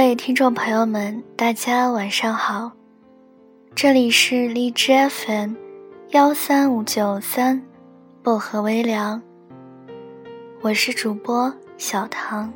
[0.00, 2.72] 各位听众朋友们，大家晚上好，
[3.74, 5.52] 这里是荔枝 FM
[6.12, 7.62] 幺三五九三
[8.22, 9.20] 薄荷微凉，
[10.62, 12.50] 我是主播小唐。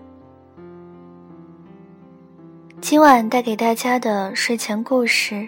[2.80, 5.46] 今晚带给大家的睡前故事，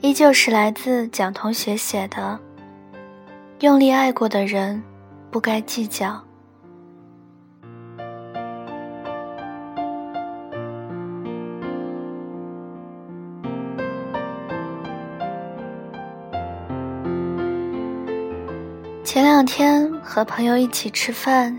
[0.00, 2.38] 依旧是来自蒋同学写的
[3.64, 4.80] 《用力爱过的人，
[5.28, 6.06] 不该计较》。
[19.38, 21.56] 两天和朋友一起吃饭，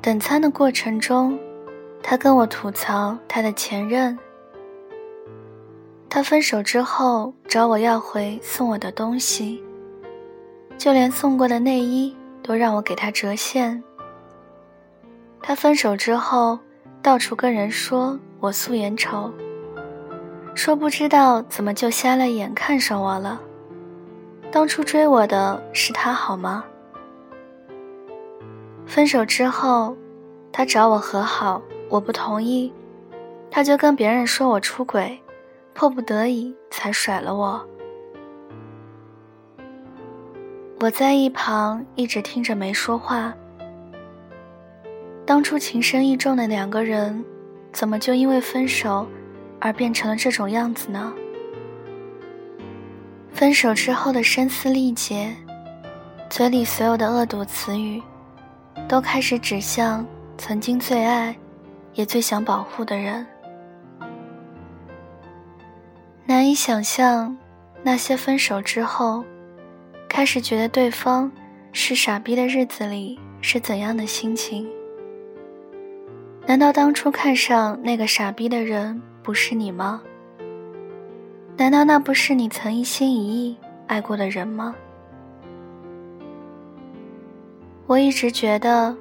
[0.00, 1.38] 等餐的过程中，
[2.02, 4.18] 他跟我吐槽他的前任。
[6.08, 9.62] 他分手之后找我要回送我的东西，
[10.78, 13.84] 就连送过的内衣都让我给他折现。
[15.42, 16.58] 他分手之后
[17.02, 19.30] 到处跟人说我素颜丑，
[20.54, 23.38] 说不知道怎么就瞎了眼看上我了。
[24.50, 26.64] 当初追我的是他好吗？
[28.90, 29.96] 分手之后，
[30.50, 32.72] 他找我和好，我不同意，
[33.48, 35.16] 他就跟别人说我出轨，
[35.72, 37.64] 迫不得已才甩了我。
[40.80, 43.32] 我在一旁一直听着没说话。
[45.24, 47.24] 当初情深意重的两个人，
[47.72, 49.06] 怎么就因为分手
[49.60, 51.14] 而变成了这种样子呢？
[53.32, 55.32] 分手之后的声嘶力竭，
[56.28, 58.02] 嘴里所有的恶毒词语，
[58.88, 61.36] 都开始指向曾经最爱，
[61.94, 63.26] 也最想保护的人。
[66.26, 67.36] 难以想象，
[67.82, 69.24] 那些分手之后，
[70.08, 71.30] 开始觉得对方
[71.72, 74.68] 是傻逼的日子里是怎样的心情？
[76.46, 80.02] 难道当初看上那个傻逼的人不是你吗？
[81.56, 84.74] 难道那不是你曾一心一意爱过的人吗？
[87.90, 88.96] 我一直觉得，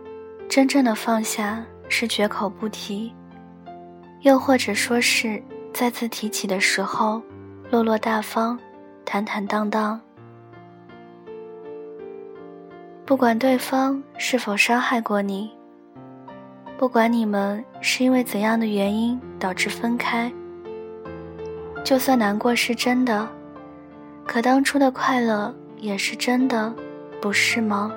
[0.50, 3.14] 真正的放下是绝口不提，
[4.22, 5.40] 又或者说是
[5.72, 7.22] 再次提起的时候，
[7.70, 8.58] 落落大方，
[9.06, 10.02] 坦坦荡荡。
[13.06, 15.52] 不管对方是否伤害过你，
[16.76, 20.34] 不管你们是因为怎样的原因导致分开。
[21.86, 23.30] 就算难过是真的，
[24.26, 26.74] 可当初的快乐也是真的，
[27.22, 27.94] 不是吗？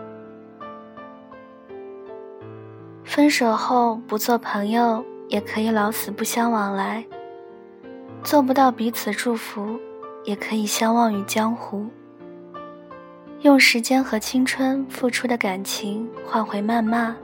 [3.05, 7.05] 分手后不做朋友，也可以老死不相往来；
[8.23, 9.79] 做不到彼此祝福，
[10.25, 11.87] 也可以相忘于江湖。
[13.41, 17.15] 用时间和青春付出的感情换回谩骂，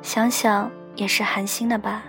[0.00, 2.04] 想想也是寒心的吧。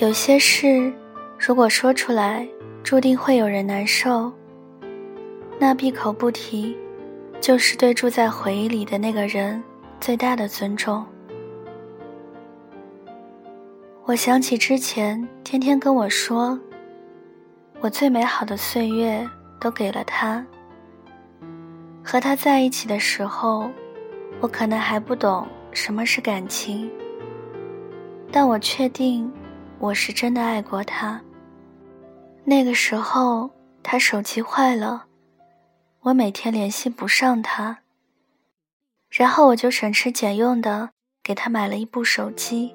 [0.00, 0.92] 有些事，
[1.38, 2.46] 如果说出来，
[2.82, 4.30] 注定会有人难受。
[5.58, 6.76] 那闭口不提，
[7.40, 9.62] 就是对住在回忆里的那个人
[10.00, 11.04] 最大的尊重。
[14.06, 16.58] 我想起之前天天跟我说，
[17.80, 19.28] 我最美好的岁月
[19.60, 20.44] 都给了他。
[22.02, 23.70] 和他在一起的时候，
[24.40, 26.90] 我可能还不懂什么是感情，
[28.32, 29.30] 但我确定。
[29.78, 31.18] 我是真的爱过他。
[32.44, 33.50] 那个时候，
[33.82, 35.06] 他手机坏了，
[36.00, 37.78] 我每天联系不上他。
[39.10, 40.90] 然后我就省吃俭用的
[41.22, 42.72] 给他买了一部手机。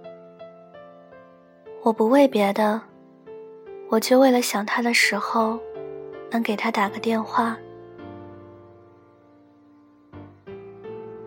[1.81, 2.81] 我不为别的，
[3.90, 5.57] 我就为了想他的时候，
[6.29, 7.57] 能给他打个电话。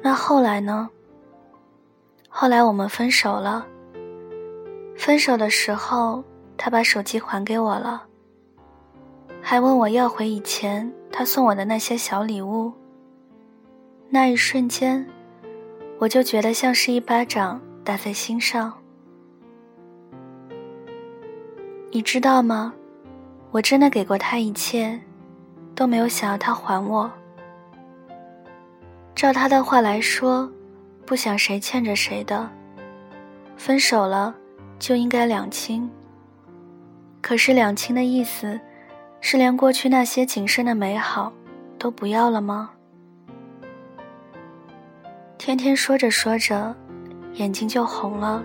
[0.03, 0.91] 那后来呢？
[2.29, 3.67] 后来我们分手了。
[4.95, 6.23] 分手的时候，
[6.59, 8.05] 他把手机还给我了，
[9.41, 12.73] 还问我要回以前他送我的那些小礼物。
[14.11, 15.07] 那一瞬间，
[15.99, 18.73] 我就觉得像是一巴掌打在心上。
[21.91, 22.73] 你知道吗？
[23.51, 24.99] 我真的给过他一切，
[25.75, 27.11] 都没有想要他还我。
[29.15, 30.51] 照他的话来说，
[31.05, 32.49] 不想谁欠着谁的，
[33.57, 34.35] 分手了。
[34.79, 35.91] 就应该两清。
[37.21, 38.61] 可是两清的意思，
[39.21, 41.33] 是连过去那些仅剩的美好，
[41.77, 42.71] 都不要了吗？
[45.39, 46.75] 天天说着说着，
[47.35, 48.43] 眼睛就红了。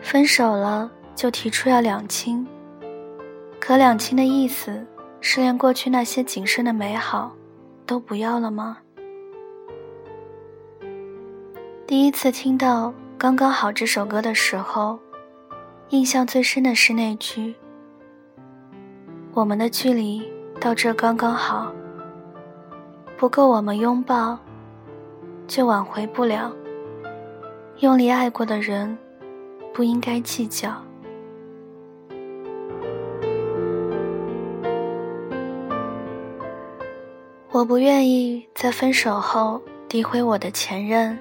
[0.00, 2.46] 分手了就提出要两清，
[3.60, 4.84] 可两清的意思，
[5.20, 7.36] 是连过去那些仅剩的美好，
[7.84, 8.78] 都不要了吗？
[11.86, 14.98] 第一次听到《刚刚好》这首歌的时候，
[15.90, 17.54] 印象最深的是那句
[19.34, 20.26] ：“我们的距离
[20.58, 21.72] 到这刚刚好，
[23.18, 24.38] 不够我们拥抱，
[25.48, 26.52] 就挽回不了。
[27.80, 28.96] 用力爱过的人，
[29.74, 30.72] 不应该计较。”
[37.50, 41.18] 我不愿意在分手后诋毁我的前任。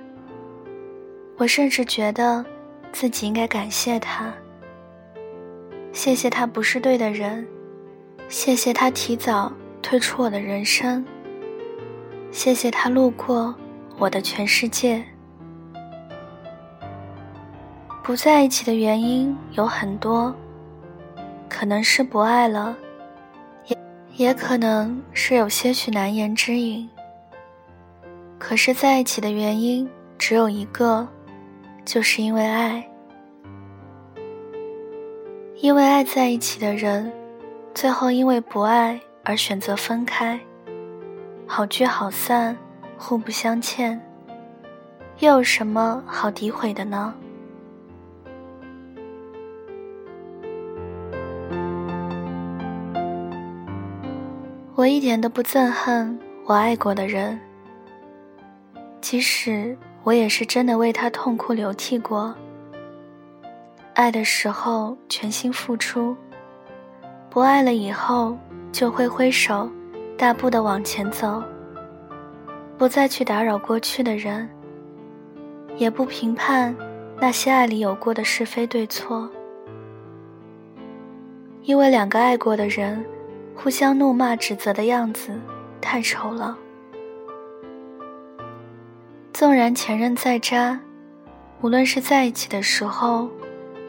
[1.38, 2.46] 我甚至觉得
[2.92, 4.32] 自己应该感谢他，
[5.92, 7.48] 谢谢他不是对的人，
[8.28, 9.52] 谢谢他提早
[9.82, 11.04] 退出我的人生，
[12.38, 13.54] 谢谢他路过
[13.98, 15.04] 我的全世界。
[18.04, 20.32] 不在一起的原因有很多，
[21.50, 22.78] 可能是不爱了。
[23.66, 23.78] 也
[24.18, 26.88] 也可能是有些许难言之隐，
[28.38, 29.90] 可是在一起的原因
[30.20, 31.08] 只有一个，
[31.84, 32.88] 就是因为爱。
[35.56, 37.12] 因为爱在一起的人，
[37.74, 40.40] 最后因为不爱而选择分开，
[41.50, 42.56] 好聚好散，
[42.98, 44.00] 互不相欠，
[45.20, 47.14] 又有什么好诋毁的呢？
[54.76, 57.40] 我一点都不憎恨我爱过的人，
[59.00, 62.36] 即使我也是真的为他痛哭流涕过。
[63.94, 66.16] 爱的时候全心付出，
[67.30, 68.38] 不爱了以后
[68.72, 69.68] 就会挥手，
[70.18, 71.42] 大步的往前走，
[72.78, 74.50] 不再去打扰过去的人，
[75.78, 76.76] 也不评判
[77.20, 79.30] 那些爱里有过的是非对错，
[81.62, 83.06] 因为两个爱过的人。
[83.60, 85.32] 互相怒骂、指责的样子
[85.82, 86.56] 太丑了。
[89.34, 90.80] 纵然前任再渣，
[91.62, 93.28] 无论是在一起的时候，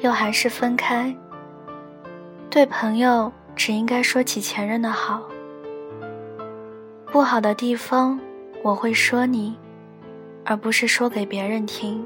[0.01, 1.15] 又还是分开，
[2.49, 5.23] 对朋友只应该说起前任的好。
[7.11, 8.21] 不好的地方
[8.63, 9.57] 我会说你，
[10.45, 12.05] 而不是说给别人听。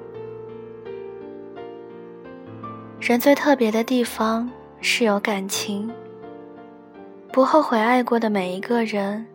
[3.00, 4.48] 人最特别的地方
[4.80, 5.90] 是有感情。
[7.32, 9.26] 不后悔爱过的每一个人，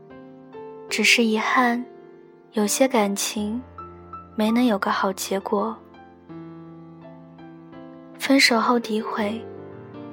[0.87, 1.83] 只是遗憾，
[2.53, 3.61] 有些感情
[4.37, 5.75] 没能有个好结果。
[8.17, 9.43] 分手后诋毁，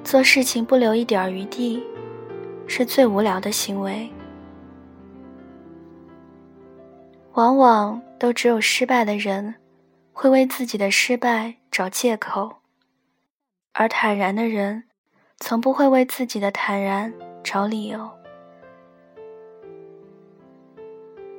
[0.03, 1.81] 做事情不留一点余地，
[2.67, 4.09] 是最无聊的行为。
[7.35, 9.55] 往往都只有失败的人，
[10.13, 12.57] 会为自己的失败找借口，
[13.73, 14.85] 而坦然的人，
[15.39, 17.13] 从不会为自己的坦然。
[17.43, 18.09] 找理由。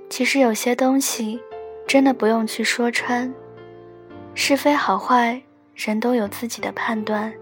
[0.08, 1.40] 其实有些东西，
[1.84, 3.34] 真的不用去说穿，
[4.32, 5.42] 是非好坏，
[5.74, 7.34] 人都有自己的判断。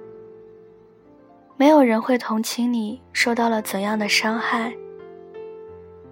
[1.58, 4.74] 没有人会同情你受到了怎样的伤害，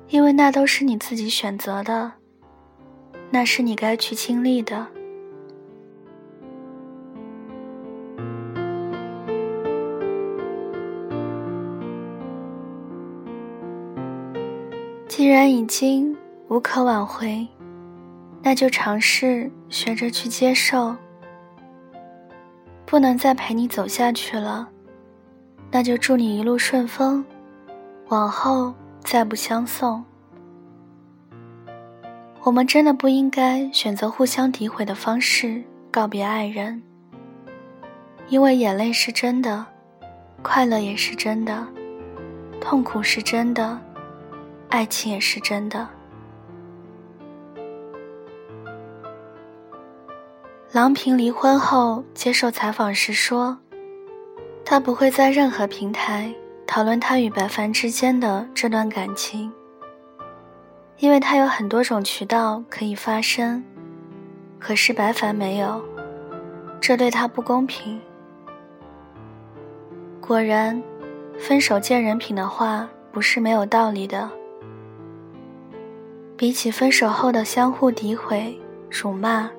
[0.08, 2.12] 因为那都是你自己选择的，
[3.34, 4.86] 那是你该去经历的。
[15.08, 16.14] 既然已经
[16.48, 17.48] 无可挽回，
[18.42, 20.94] 那就尝试学着去接受。
[22.84, 24.68] 不能再陪你走下去了，
[25.70, 27.24] 那就祝你一路顺风，
[28.08, 30.04] 往后再不相送。
[32.44, 36.82] 我们真的不应该选择互相诋毁的方式告别爱人，
[38.28, 39.64] 因为眼泪是真的，
[40.42, 41.64] 快乐也是真的，
[42.60, 43.78] 痛苦是真的。
[44.68, 45.88] 爱情也是真的。
[50.72, 53.56] 郎平离婚后接受采访时说
[54.64, 56.34] ：“他不会在任何平台
[56.66, 59.52] 讨论他与白凡之间的这段感情，
[60.98, 63.62] 因为他有很多种渠道可以发声，
[64.58, 65.82] 可是白凡没有，
[66.80, 68.00] 这对他不公平。”
[70.22, 70.80] 果然，
[71.38, 74.30] 分手见人品的话不是没有道理的。
[76.36, 78.58] 比起分手后的相互诋毁、
[78.90, 79.50] 辱骂，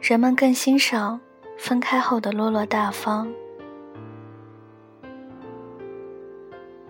[0.00, 1.20] 人们更欣赏
[1.56, 3.28] 分开后的落落大方。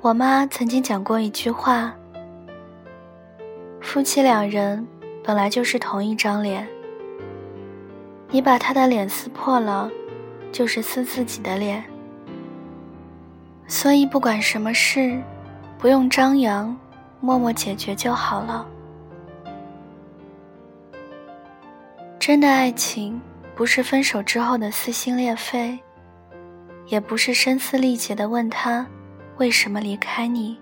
[0.00, 1.94] 我妈曾经讲过一句话
[3.86, 4.84] ：“夫妻两人
[5.22, 6.66] 本来就是同一张脸，
[8.30, 9.88] 你把他的脸撕破了，
[10.50, 11.84] 就是撕自己的脸。
[13.68, 15.22] 所以不管什么事，
[15.78, 16.76] 不用张扬。”
[17.18, 18.66] 默默解决就好了。
[22.18, 23.20] 真的爱情，
[23.54, 25.76] 不是分手之后的撕心裂肺，
[26.86, 28.86] 也不是声嘶力竭的问他
[29.38, 30.58] 为什么离开你，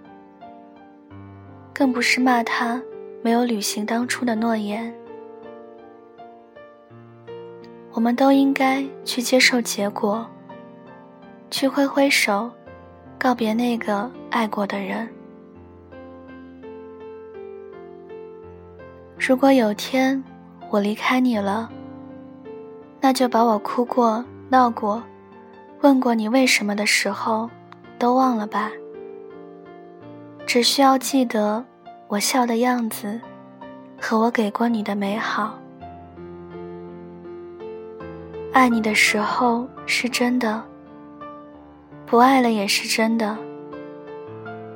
[1.74, 2.80] 更不是骂他
[3.24, 4.94] 没有履行当初的诺言。
[7.94, 10.26] 我们都应该去接受结果，
[11.50, 12.50] 去挥挥手，
[13.18, 15.08] 告别那个爱过的人。
[19.18, 20.22] 如果有天
[20.68, 21.72] 我离开你了，
[23.00, 25.02] 那就把我哭过、闹过、
[25.80, 27.48] 问过你为什么的时候
[27.98, 28.70] 都忘了吧。
[30.44, 31.64] 只需要记得
[32.14, 33.20] 我笑的样子，
[34.00, 35.58] 和我给过你的美好。
[38.52, 40.62] 爱你的时候是真的，
[42.06, 43.36] 不爱了也是真的。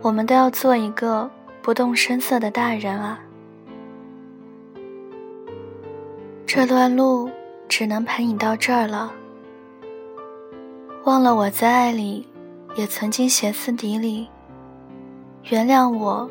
[0.03, 1.31] 我们都要做一个
[1.63, 3.21] 不动声色的大人啊！
[6.45, 7.31] 这段路
[7.69, 9.13] 只能陪你到这儿了。
[11.05, 12.27] 忘了我在爱里
[12.75, 14.29] 也曾经歇斯底里，
[15.45, 16.29] 原谅我，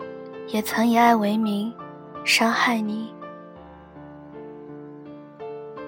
[0.47, 1.73] 也曾以爱为名
[2.23, 3.13] 伤害你。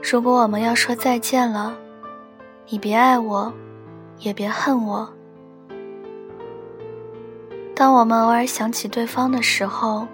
[0.01, 1.77] 如果我们要说再见了，
[2.67, 3.51] 你别爱我，
[4.19, 5.07] 也别恨我。
[7.75, 10.07] 当我们偶尔想起对方的时候，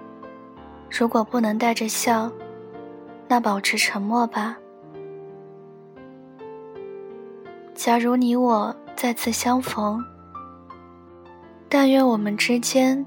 [0.89, 2.31] 如果不能带着笑，
[3.27, 4.55] 那保持沉默吧。
[7.73, 10.03] 假如你我再次相逢，
[11.67, 13.05] 但愿我们之间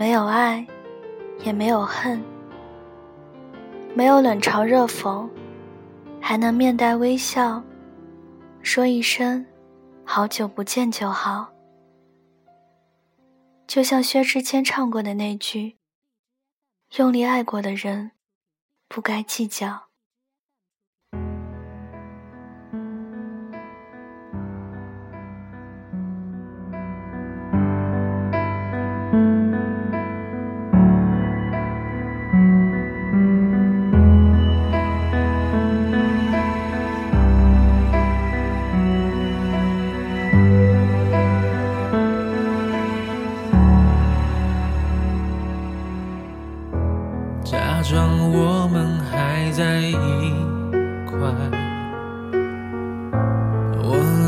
[0.00, 0.66] 没有爱，
[1.44, 2.24] 也没有恨，
[3.94, 5.28] 没有冷嘲热讽。
[6.18, 7.62] 还能面带微笑，
[8.62, 9.44] 说一声
[10.02, 11.52] “好久不见”就好。
[13.66, 15.76] 就像薛之谦唱过的那句
[16.96, 18.12] ：“用力爱过的人，
[18.88, 19.88] 不该计较。”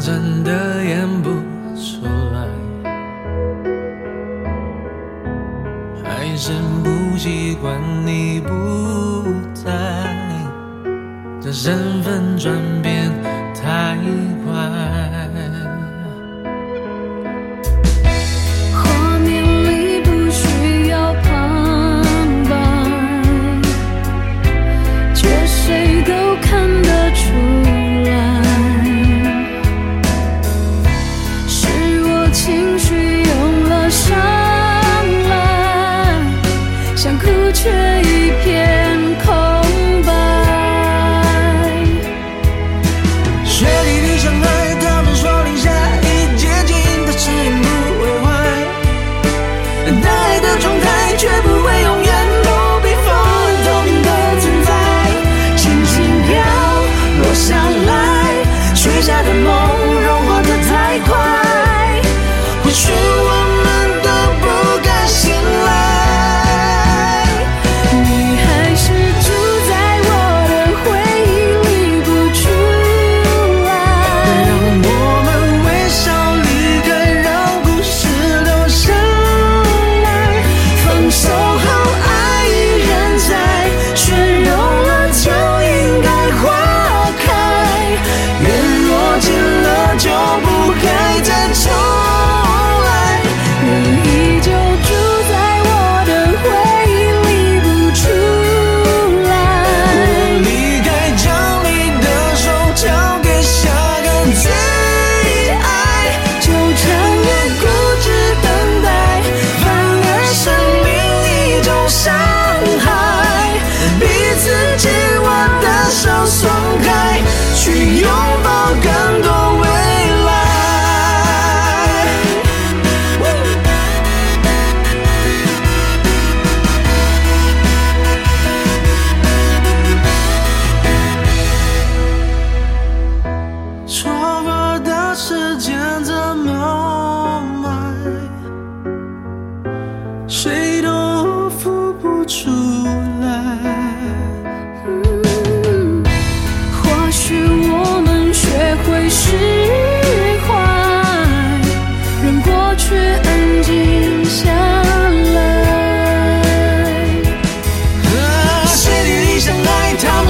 [0.04, 1.30] 真的演不
[1.76, 2.04] 出
[2.34, 2.48] 来。
[6.02, 6.50] 还是
[6.82, 9.70] 不习惯你不在
[11.40, 13.12] 这身份转变
[13.54, 13.96] 太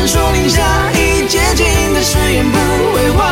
[0.06, 2.58] 说零下已结晶的誓言不
[2.92, 3.22] 会坏。